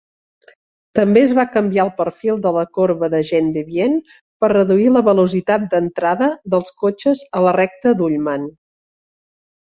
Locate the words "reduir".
4.53-4.87